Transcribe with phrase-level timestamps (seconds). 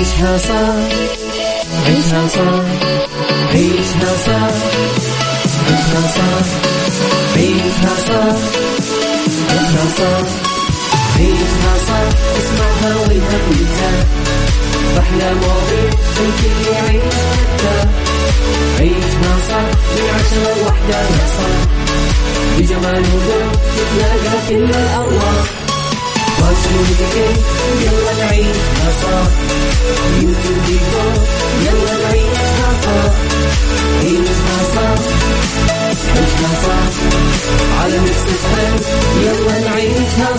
[0.00, 0.74] عيشها صح
[1.86, 2.64] عيشها صح
[3.52, 4.54] عيشها صح
[5.66, 6.46] عيشها صح
[7.36, 8.36] عيشها صح
[9.50, 10.26] عيشها صح
[11.16, 12.08] عيشها صح
[12.38, 14.06] اسمعها والهم ينزاح
[14.98, 15.90] أحلى مواضيع
[16.20, 17.14] الكل يعيش
[18.78, 21.60] عيشها صح من عشرة لوحدة يا صاح
[22.58, 25.44] بجمال وذوق تتلاقى كل الأرواح
[27.80, 29.39] يلا نعيشها صح
[39.22, 40.30] يلا نعيشها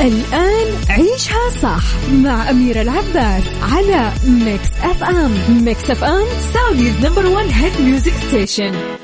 [0.00, 7.80] الآن عيشها صح مع أميرة العباس على Mix FM Mix FM Saudi's number one hit
[7.80, 8.97] music station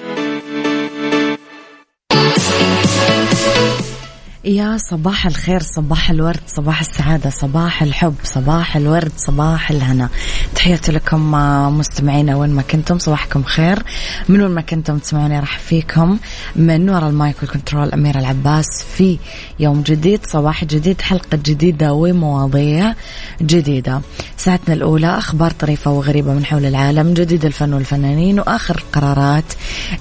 [4.44, 10.08] يا صباح الخير صباح الورد صباح السعادة صباح الحب صباح الورد صباح الهنا.
[10.54, 11.32] تحياتي لكم
[11.78, 13.82] مستمعينا وين ما كنتم صباحكم خير.
[14.28, 16.18] من وين ما كنتم تسمعوني راح فيكم
[16.56, 19.18] من وراء ال mic وال control أميرة العباس في
[19.60, 22.94] يوم جديد صباح جديد حلقة جديدة ومواضيع
[23.42, 24.00] جديدة.
[24.36, 29.52] ساعتنا الأولى أخبار طريفة وغريبة من حول العالم جديد الفن والفنانين وآخر القرارات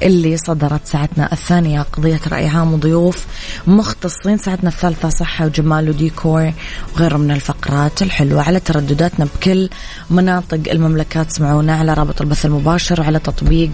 [0.03, 3.25] اللي صدرت ساعتنا الثانية قضية رأي عام وضيوف
[3.67, 6.53] مختصين مستمرين ساعتنا الثالثة صحة وجمال وديكور
[6.95, 9.69] وغيره من الفقرات الحلوة على تردداتنا بكل
[10.09, 11.23] مناطق المملكة.
[11.23, 13.69] تسمعونا على رابط البث المباشر وعلى تطبيق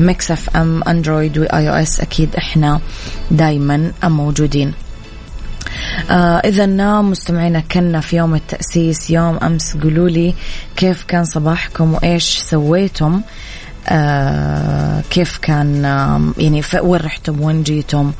[0.00, 2.00] Mix FM Android و iOS.
[2.00, 2.80] أكيد إحنا
[3.30, 4.72] دايما موجودين.
[6.10, 6.66] آه إذا
[7.02, 9.76] مستمعينا كنا في يوم التأسيس يوم أمس.
[9.76, 10.34] قولوا لي
[10.76, 13.20] كيف كان صباحكم وإيش سويتم؟
[13.88, 18.12] آه كيف كان آه يعني وين رحتم؟ وين جيتم؟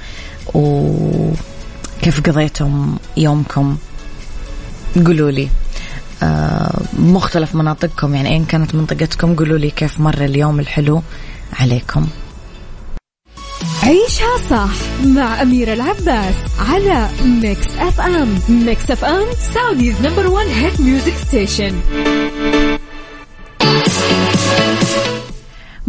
[0.54, 1.32] و
[2.03, 3.77] كيف قضيتم يومكم؟
[5.06, 5.48] قولوا لي.
[6.22, 11.03] آه مختلف مناطقكم يعني اين كانت منطقتكم قولوا لي كيف مر اليوم الحلو
[11.61, 12.06] عليكم.
[13.83, 14.70] عيشها صح
[15.05, 19.24] مع أميرة العباس على Mix FM Mix FM
[19.55, 21.80] Saudi's number one hit music station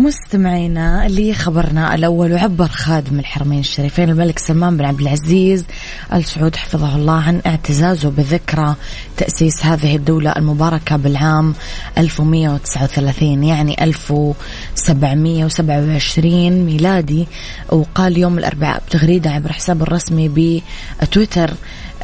[0.03, 5.65] مستمعينا اللي خبرنا الأول وعبر خادم الحرمين الشريفين الملك سلمان بن عبد العزيز
[6.13, 8.75] آل سعود حفظه الله عن اعتزازه بذكرى
[9.17, 11.53] تأسيس هذه الدولة المباركة بالعام
[11.97, 17.27] 1139 يعني 1727 ميلادي.
[17.69, 20.61] وقال يوم الأربعاء بتغريدة عبر حسابه الرسمي
[21.01, 21.53] بتويتر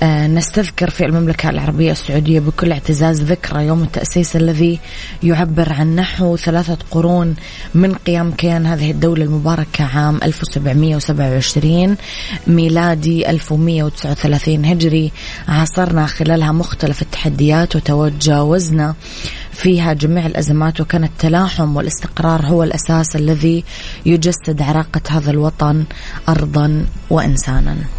[0.04, 4.80] نستذكر في المملكة العربية السعودية بكل اعتزاز ذكرى يوم التأسيس الذي
[5.24, 7.36] يعبر عن نحو ثلاثة قرون
[7.76, 11.98] من قيام كيان هذه الدولة المباركة عام 1727
[12.48, 15.12] ميلادي 1139 هجري.
[15.48, 18.96] عاصرنا خلالها مختلف التحديات وتجاوزنا
[19.52, 23.64] فيها جميع الأزمات وكان التلاحم والاستقرار هو الأساس الذي
[24.06, 25.84] يجسد عراقة هذا الوطن
[26.30, 27.99] أرضا وإنسانا.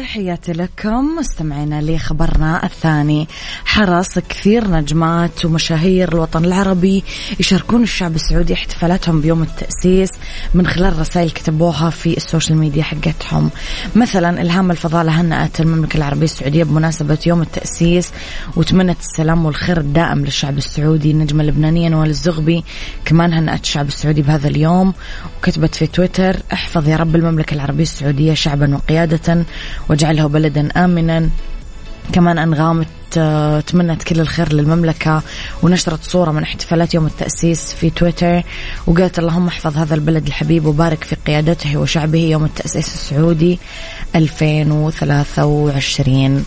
[0.00, 1.16] تحياتي لكم.
[1.18, 3.28] مستمعينا لخبرنا الثاني.
[3.64, 7.04] حرص كثير نجمات ومشاهير الوطن العربي
[7.40, 10.10] يشاركون الشعب السعودي احتفالاتهم بيوم التأسيس
[10.54, 13.50] من خلال رسائل كتبوها في ال social media حقتهم.
[13.96, 18.10] مثلا إلهام الفضالة هنأت المملكة العربية السعودية بمناسبة يوم التأسيس
[18.56, 22.64] وتمنت السلام والخير الدائم للشعب السعودي النجمة اللبنانية نوال الزغبي
[23.04, 24.94] كمان هنأت الشعب السعودي بهذا اليوم
[25.38, 29.44] وكتبت في تويتر احفظ يا رب المملكة العربية السعودية شعبا وقيادة
[29.90, 31.30] واجعله بلدا آمنا.
[32.12, 32.86] كمان أنغام
[33.66, 35.22] تمنت كل الخير للمملكة
[35.62, 38.42] ونشرت صورة من احتفالات يوم التأسيس في تويتر
[38.86, 43.58] وقالت اللهم احفظ هذا البلد الحبيب وبارك في قيادته وشعبه يوم التأسيس السعودي
[44.14, 46.44] 2023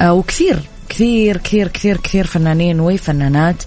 [0.00, 3.62] آه، وكثير كثير كثير كثير كثير فنانين وفنانات.
[3.62, 3.66] آه،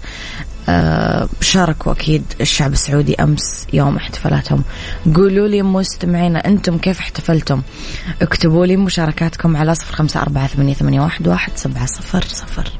[1.42, 4.64] شاركوا أكيد الشعب السعودي أمس يوم احتفالاتهم.
[5.16, 7.62] قولوا لي مستمعينا أنتم كيف احتفلتم؟
[8.22, 12.72] اكتبوا لي مشاركاتكم على صفر خمسة أربعة ثمانية, واحد سبعة صفر صفر.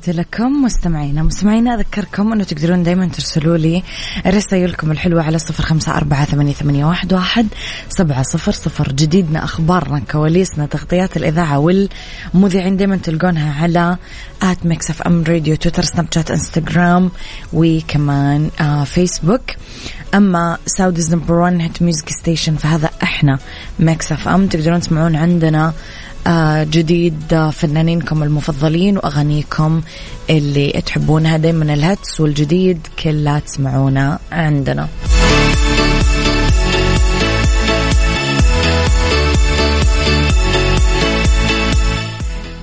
[0.00, 1.22] تحياتي لكم مستمعينا.
[1.22, 3.82] مستمعينا أذكركم أنه تقدرون دايما ترسلوا لي
[4.26, 7.46] رسائلكم الحلوة على صفر خمسة أربعة ثمانية, واحد
[7.88, 8.92] سبعة صفر صفر.
[8.92, 13.96] جديدنا أخبارنا كواليسنا تغطيات الإذاعة والمذيعين دايما تلقونها على
[14.42, 17.10] at Mix FM Radio تويتر سناب شات إنستغرام
[17.52, 19.42] وكمان آه فيسبوك.
[20.14, 23.38] أما Saudi's number 1 hit music station فهذا إحنا
[23.78, 24.46] Mix FM.
[24.46, 25.72] تقدرون تسمعون عندنا
[26.26, 29.82] آه، جديد آه، فنانينكم المفضلين وأغانيكم
[30.30, 34.88] اللي تحبونها دائما الهتس والجديد كلها تسمعونا عندنا.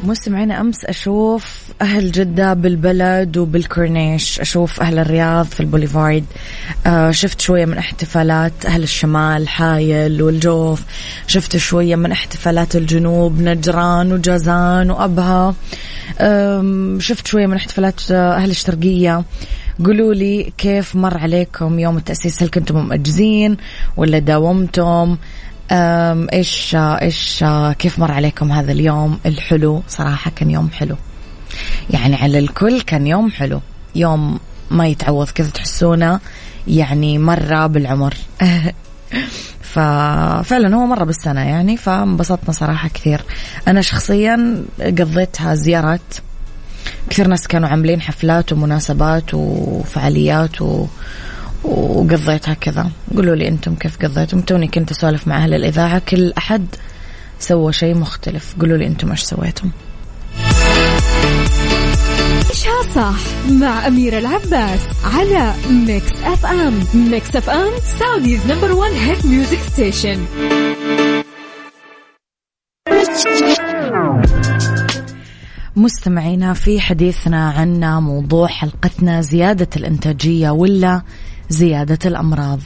[0.03, 4.39] مستمعينا أمس أشوف أهل جدة بالبلد وبالكورنيش.
[4.39, 6.25] أشوف أهل الرياض في البوليفارد
[6.87, 10.83] آه شفت شوية من احتفالات أهل الشمال حايل والجوف.
[11.27, 15.55] شفت شوية من احتفالات الجنوب نجران وجازان وأبها.
[16.99, 19.23] شفت شوية من احتفالات أهل الشرقية.
[19.85, 23.57] قولوا لي كيف مر عليكم يوم التأسيس؟ هل كنتم مؤجزين
[23.97, 25.17] ولا داومتم
[25.71, 27.45] إيش إيش
[27.79, 30.95] كيف مر عليكم هذا اليوم الحلو؟ صراحة كان يوم حلو.
[31.89, 33.61] يعني على الكل كان يوم حلو.
[33.95, 34.39] يوم
[34.71, 36.19] ما يتعوض كذا تحسونه
[36.67, 38.13] يعني مرة بالعمر.
[39.73, 43.21] ففعلا هو مرة بالسنة يعني فانبسطنا صراحة كثير.
[43.67, 46.01] أنا شخصيا قضيتها زيارات.
[47.09, 50.87] كثير ناس كانوا عاملين حفلات ومناسبات وفعاليات و...
[51.63, 52.89] وقضيتها كذا.
[53.15, 56.65] قولوا لي أنتم كيف قضيتم توني كنت أسولف مع أهل الاذاعه كل أحد
[57.39, 58.55] سوى شيء مختلف.
[58.59, 59.71] قولوا لي أنتم إيش سويتم؟
[62.57, 69.59] عيشها صح مع أميرة العباس على Mix FM Mix FM Saudi's number one hit music
[69.59, 70.25] station
[75.75, 81.01] مستمعينا في حديثنا عن موضوع حلقتنا زيادة الإنتاجية ولا
[81.49, 82.59] زيادة الأمراض.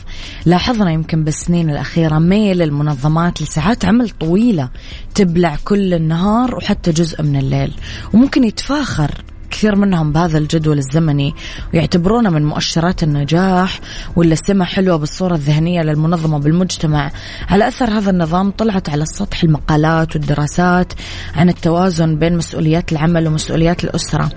[0.46, 4.70] لاحظنا يمكن بالسنين الأخيرة ميل المنظمات لساعات عمل طويلة
[5.16, 7.74] تبلع كل النهار وحتى جزء من الليل
[8.14, 11.36] وممكن يتفاخر كثير منهم بهذا الجدول الزمني
[11.74, 13.80] ويعتبرونه من مؤشرات النجاح
[14.16, 17.12] ولا سمة حلوة بالصورة الذهنية للمنظمة بالمجتمع.
[17.50, 20.94] على أثر هذا النظام طلعت على السطح المقالات والدراسات
[21.36, 24.30] عن التوازن بين مسؤوليات العمل ومسؤوليات الأسرة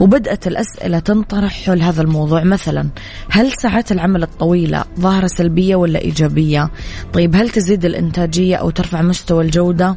[0.00, 2.44] وبدأت الأسئلة تنطرح حول هذا الموضوع.
[2.44, 2.88] مثلا
[3.30, 6.70] هل ساعات العمل الطويلة ظاهرة سلبية ولا إيجابية؟
[7.12, 9.96] طيب هل تزيد الإنتاجية أو ترفع مستوى الجودة؟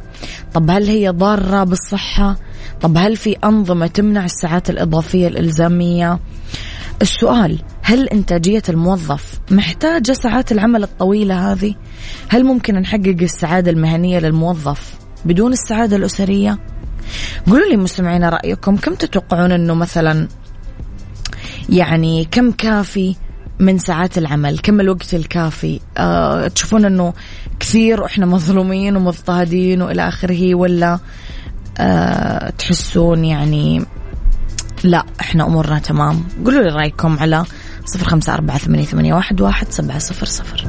[0.54, 2.36] طب هل هي ضارة بالصحة؟
[2.80, 6.18] طب هل في أنظمة تمنع الساعات الإضافية الإلزامية؟
[7.02, 11.74] السؤال هل إنتاجية الموظف محتاجة ساعات العمل الطويلة هذه؟
[12.28, 14.94] هل ممكن نحقق السعادة المهنية للموظف
[15.24, 16.58] بدون السعادة الأسرية؟
[17.46, 20.28] قولوا لي مستمعينا رأيكم كم تتوقعون أنه مثلا
[21.68, 23.16] يعني كم كافي
[23.60, 27.12] من ساعات العمل؟ كم الوقت الكافي؟ أه تشوفون أنه
[27.60, 30.98] كثير وإحنا مظلومين ومضطهدين وإلى آخره ولا
[31.78, 33.84] أه تحسون يعني
[34.84, 36.24] لا إحنا أمورنا تمام.
[36.44, 37.44] قولوا لي رأيكم على
[37.84, 40.66] صفر خمسة أربعة ثمانية, ثمانية واحد, واحد سبعة صفر صفر.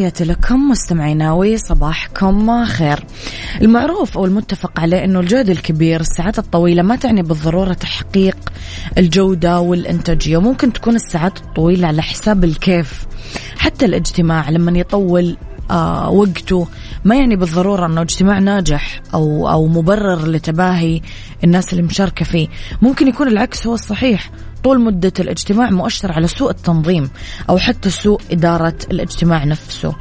[0.00, 3.04] تحياتي لكم مستمعينا وصباحكم خير.
[3.62, 8.36] المعروف أو المتفق عليه أنه الجهد الكبير الساعات الطويلة ما تعني بالضرورة تحقيق
[8.98, 13.06] الجودة والإنتاجية ممكن تكون الساعات الطويلة على حساب الكيف.
[13.58, 15.36] حتى الاجتماع لما يطول
[15.70, 16.68] آه وقته
[17.04, 21.00] ما يعني بالضرورة أنه اجتماع ناجح أو أو مبرر لتباهي
[21.44, 22.48] الناس اللي مشاركة فيه.
[22.82, 24.30] ممكن يكون العكس هو الصحيح.
[24.64, 27.10] طول مدة الاجتماع مؤشر على سوء التنظيم
[27.48, 29.94] أو حتى سوء إدارة الاجتماع نفسه.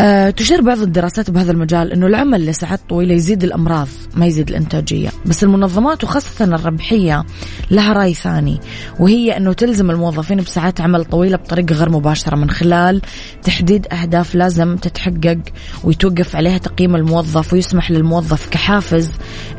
[0.00, 5.10] أه تشير بعض الدراسات بهذا المجال أنه العمل لساعات طويلة يزيد الأمراض ما يزيد الإنتاجية.
[5.26, 7.24] بس المنظمات وخاصة الربحية
[7.70, 8.60] لها رأي ثاني
[9.00, 13.02] وهي أنه تلزم الموظفين بساعات عمل طويلة بطريقة غير مباشرة من خلال
[13.42, 15.38] تحديد أهداف لازم تتحقق
[15.84, 19.10] ويتوقف عليها تقييم الموظف ويسمح للموظف كحافز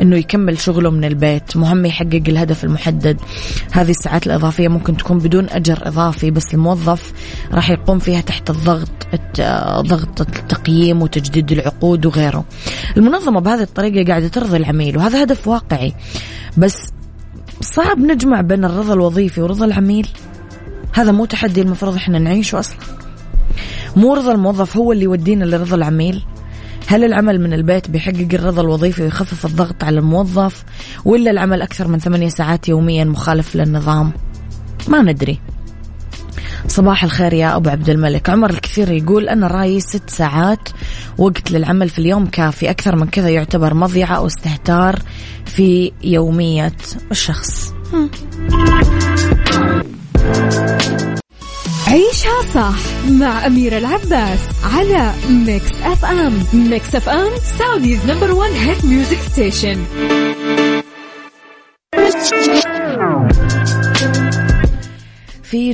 [0.01, 1.57] أنه يكمل شغله من البيت.
[1.57, 3.17] مهم يحقق الهدف المحدد.
[3.71, 7.13] هذه الساعات الإضافية ممكن تكون بدون أجر إضافي بس الموظف
[7.51, 8.89] راح يقوم فيها تحت الضغط
[9.81, 12.45] ضغط التقييم وتجديد العقود وغيره.
[12.97, 15.93] المنظمة بهذه الطريقة قاعدة ترضي العميل وهذا هدف واقعي.
[16.57, 16.75] بس
[17.61, 20.07] صعب نجمع بين الرضا الوظيفي ورضا العميل.
[20.93, 22.77] هذا مو تحدي المفروض إحنا نعيشه أصلا.
[23.95, 26.23] مو رضا الموظف هو اللي يودينا لرضا العميل.
[26.87, 30.63] هل العمل من البيت بيحقق الرضا الوظيفي ويخفف الضغط على الموظف
[31.05, 34.11] ولا العمل أكثر من ثمانية ساعات يوميا مخالف للنظام؟
[34.87, 35.39] ما ندري.
[36.67, 38.29] صباح الخير يا أبو عبد الملك.
[38.29, 40.69] عمر الكثير يقول أنا رأيي ست ساعات
[41.17, 42.69] وقت للعمل في اليوم كافي.
[42.69, 44.99] أكثر من كذا يعتبر مضيعة أو استهتار
[45.45, 46.75] في يومية
[47.11, 47.73] الشخص.
[51.87, 52.75] عيشها صح
[53.09, 54.39] مع أميرة العباس
[54.73, 57.29] على Mix FM Mix FM
[57.59, 59.77] Saudi's number one hit music station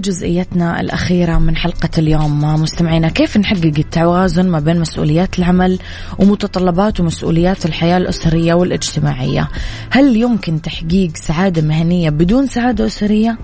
[0.06, 5.80] جزئيتنا الأخيرة من حلقة اليوم مستمعينا كيف نحقق التوازن ما بين مسؤوليات العمل
[6.20, 9.50] ومتطلبات ومسؤوليات الحياة الأسرية والاجتماعية
[9.90, 13.38] هل يمكن تحقيق سعادة مهنية بدون سعادة أسرية؟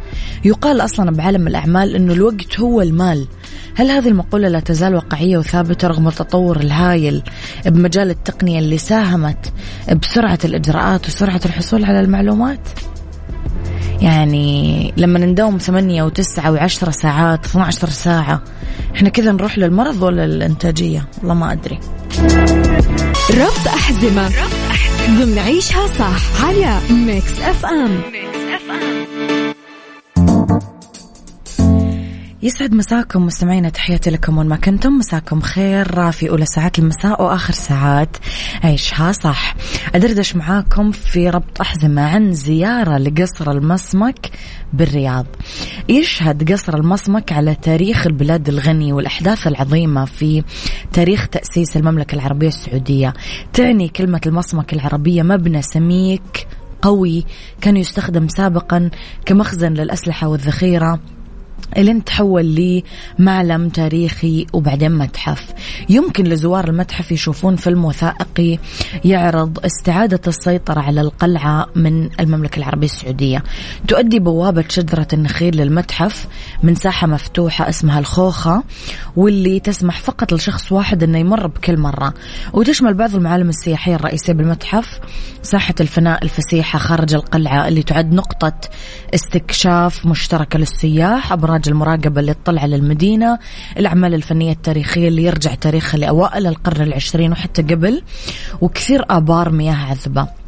[0.45, 3.27] يقال أصلا بعالم الأعمال أنه الوقت هو المال
[3.75, 7.23] هل هذه المقولة لا تزال واقعية وثابتة رغم التطور الهائل
[7.65, 9.53] بمجال التقنية اللي ساهمت
[10.01, 12.59] بسرعة الإجراءات وسرعة الحصول على المعلومات؟
[14.01, 18.43] يعني لما نداوم ثمانية وتسعة وعشرة ساعات 12 ساعة
[18.95, 21.79] إحنا كذا نروح للمرض ولا للإنتاجية والله ما أدري.
[23.31, 24.25] ربط أحزمة.
[24.27, 25.23] ربط أحزمة.
[25.23, 25.59] ضمن
[25.99, 26.45] صح.
[26.45, 29.40] على Mix FM Mix FM.
[32.43, 34.93] يسعد مساكم مستمعينا تحياتي لكم وين ما كنتم.
[34.93, 38.17] مساكم خير في أولى ساعات المساء وآخر ساعات
[38.63, 39.55] عيشها صح.
[39.95, 44.31] أدردش معاكم في ربط أحزمة عن زيارة لقصر المصمك
[44.73, 45.25] بالرياض.
[45.89, 50.43] يشهد قصر المصمك على تاريخ البلاد الغني والأحداث العظيمة في
[50.93, 53.13] تاريخ تأسيس المملكة العربية السعودية.
[53.53, 56.47] تعني كلمة المصمك العربية مبنى سميك
[56.81, 57.25] قوي
[57.61, 58.89] كان يستخدم سابقا
[59.25, 60.99] كمخزن للأسلحة والذخيرة.
[61.77, 62.83] الين تحول
[63.19, 65.53] لمعلم تاريخي وبعدين متحف.
[65.89, 68.57] يمكن لزوار المتحف يشوفون فيلم وثائقي
[69.05, 73.43] يعرض استعادة السيطرة على القلعة من المملكة العربية السعودية.
[73.87, 76.27] تؤدي بوابة شجرة النخيل للمتحف
[76.63, 78.63] من ساحة مفتوحة اسمها الخوخة
[79.15, 82.13] واللي تسمح فقط لشخص واحد إنه يمر بكل مرة.
[82.53, 84.99] وتشمل بعض المعالم السياحية الرئيسية بالمتحف.
[85.43, 88.53] ساحة الفناء الفسيحة خارج القلعة اللي تعد نقطة
[89.13, 93.39] استكشاف مشتركة للسياح أبراج المراقبة اللي تطلع على المدينة
[93.77, 98.01] الأعمال الفنية التاريخية اللي يرجع تاريخها لأوائل القرن العشرين وحتى قبل
[98.61, 100.40] وكثير آبار مياه عذبة.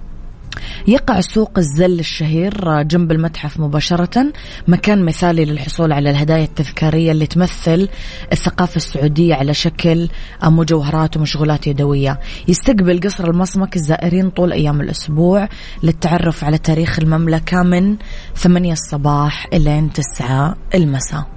[0.87, 4.33] يقع سوق الزل الشهير جنب المتحف مباشرة.
[4.67, 7.89] مكان مثالي للحصول على الهدايا التذكارية اللي تمثل
[8.31, 10.09] الثقافة السعودية على شكل
[10.43, 12.19] مجوهرات ومشغولات يدوية.
[12.47, 15.49] يستقبل قصر المصمك الزائرين طول أيام الأسبوع
[15.83, 17.95] للتعرف على تاريخ المملكة من
[18.35, 21.27] 8 الصباح إلى 9 المساء.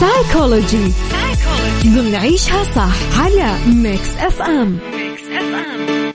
[0.00, 0.92] سايكولوجي
[1.86, 6.12] ضمن عيشها صح على Mix FM Mix FM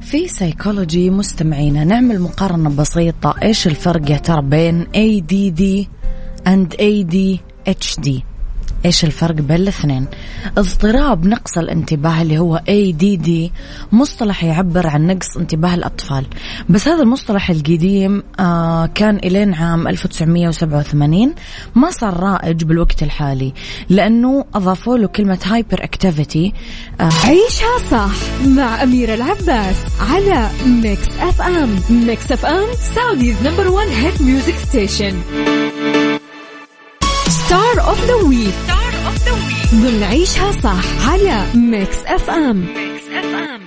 [0.00, 3.34] في سيكولوجي مستمعينا نعمل مقارنة بسيطة.
[3.42, 5.86] إيش الفرق يا ترى بين ADD
[6.48, 8.31] and ADHD
[8.84, 10.06] إيش الفرق بين الاثنين؟
[10.58, 13.30] اضطراب نقص الانتباه اللي هو ADD
[13.92, 16.26] مصطلح يعبر عن نقص انتباه الأطفال.
[16.68, 21.34] بس هذا المصطلح القديم آه كان إلين عام 1987
[21.74, 23.52] ما صار رائج بالوقت الحالي
[23.88, 26.52] لأنه أضافوا له كلمة hyperactivity
[27.00, 28.10] آه عيشها صح
[28.46, 35.14] مع أميرة العباس على Mix FM Mix FM Saudi's number 1 hit music station
[37.52, 43.08] star of the week star of the week ضمن عيشها صح على Mix FM Mix
[43.08, 43.60] FM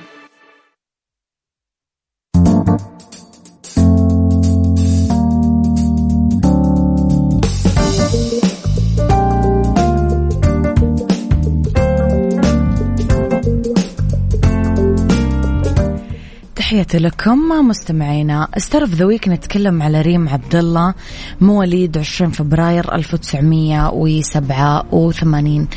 [16.75, 18.47] تحياتي لكم مستمعينا.
[18.57, 20.93] star the week نتكلم على ريم عبد الله
[21.41, 25.67] مواليد 20 فبراير 1987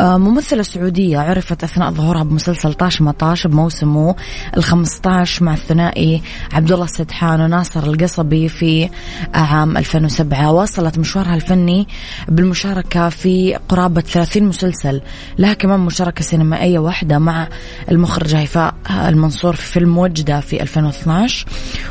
[0.00, 4.16] آه، ممثلة سعودية عرفت أثناء ظهورها بمسلسل طاش مطاش بموسمه
[4.56, 8.88] ال 15 مع الثنائي عبد الله السدحان وناصر القصبي في
[9.34, 11.88] عام 2007 واصلت مشوارها الفني
[12.28, 15.00] بالمشاركة في قرابة 30 مسلسل
[15.38, 17.48] لها كمان مشاركة سينمائية واحدة مع
[17.90, 20.39] المخرجة هيفاء المنصور في فيلم وجدة.
[20.40, 21.46] في 2012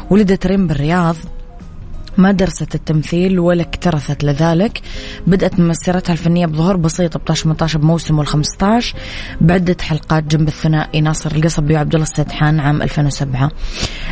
[0.10, 1.16] ولدت ريم بالرياض.
[2.18, 4.82] ما درست التمثيل ولا اكترثت لذلك.
[5.28, 8.86] بدأت مسيرتها الفنية بظهور بسيط ب 18 بموسم وال15
[9.42, 13.52] بعدة حلقات جنب الثنائي ناصر القصبي وعبد الله السدحان عام 2007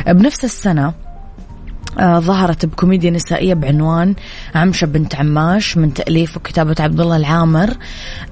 [0.06, 0.94] بنفس السنة
[1.98, 4.14] آه ظهرت بكوميديا نسائية بعنوان
[4.54, 7.70] عمشة بنت عماش من تأليف وكتابة عبد الله العامر.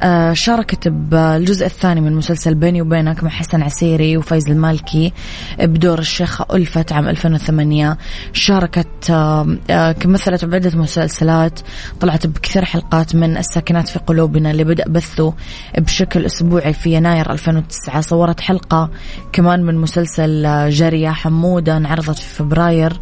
[0.02, 5.12] آه شاركت بالجزء الثاني من مسلسل بيني وبينك مع حسن عسيري وفايز المالكي
[5.58, 7.98] بدور الشيخة ألفت عام 2008
[8.32, 11.60] شاركت آه آه كمثلت بعدة مسلسلات
[12.00, 15.34] طلعت بكثير حلقات من الساكنات في قلوبنا اللي بدأ بثه
[15.78, 18.90] بشكل أسبوعي في يناير 2009 صورت حلقة
[19.32, 22.92] كمان من مسلسل آه، جارية حمودة انعرضت في فبراير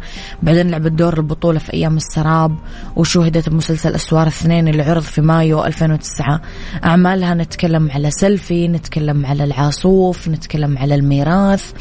[0.55, 2.55] بعدين لعبت دور البطولة في أيام السراب
[2.95, 6.41] وشوهدت بمسلسل أسوار اثنين اللي عرض في مايو 2009
[6.85, 11.71] أعمالها نتكلم على سيلفي نتكلم على العاصوف نتكلم على الميراث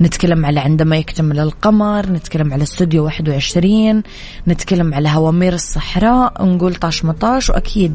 [0.00, 4.02] نتكلم على عندما يكتمل القمر نتكلم على استوديو 21
[4.48, 7.94] نتكلم على هوامير الصحراء نقول طاش مطاش وأكيد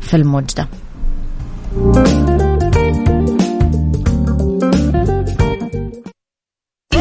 [0.00, 0.68] فيلم وجده